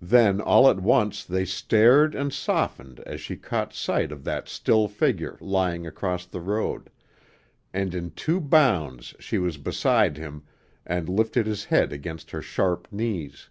Then 0.00 0.40
all 0.40 0.70
at 0.70 0.80
once 0.80 1.22
they 1.26 1.44
stared 1.44 2.14
and 2.14 2.32
softened 2.32 3.00
as 3.00 3.20
she 3.20 3.36
caught 3.36 3.74
sight 3.74 4.10
of 4.10 4.24
that 4.24 4.48
still 4.48 4.88
figure 4.88 5.36
lying 5.42 5.86
across 5.86 6.24
the 6.24 6.40
road, 6.40 6.88
and 7.70 7.94
in 7.94 8.12
two 8.12 8.40
bounds 8.40 9.14
she 9.20 9.36
was 9.36 9.58
beside 9.58 10.16
him 10.16 10.44
and 10.86 11.06
lifted 11.06 11.44
his 11.46 11.66
head 11.66 11.92
against 11.92 12.30
her 12.30 12.40
sharp 12.40 12.88
knees. 12.90 13.50